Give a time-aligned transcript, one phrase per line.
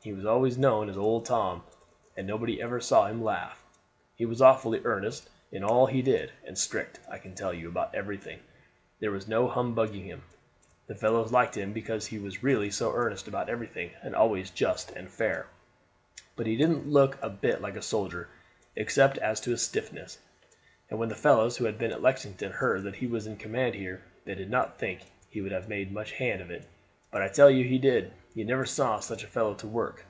[0.00, 1.64] He was always known as Old Tom,
[2.16, 3.64] and nobody ever saw him laugh.
[4.14, 7.96] He was awfully earnest in all he did, and strict, I can tell you, about
[7.96, 8.38] everything.
[9.00, 10.22] There was no humbugging him.
[10.86, 14.92] The fellows liked him because he was really so earnest about everything, and always just
[14.92, 15.46] and fair.
[16.36, 18.28] But he didn't look a bit like a soldier
[18.76, 20.16] except as to his stiffness,
[20.88, 23.74] and when the fellows who had been at Lexington heard that he was in command
[23.74, 26.64] here they did not think he would have made much hand at it;
[27.10, 28.12] but I tell you, he did.
[28.34, 30.04] You never saw such a fellow to work.